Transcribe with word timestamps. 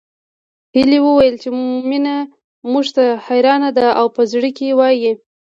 هيلې 0.75 0.99
وويل 1.03 1.35
چې 1.41 1.49
مينه 1.89 2.15
موږ 2.71 2.85
ته 2.95 3.05
حيرانه 3.27 3.69
ده 3.77 3.87
او 3.99 4.05
په 4.15 4.21
زړه 4.31 4.49
کې 4.57 4.77
وايي 4.79 5.11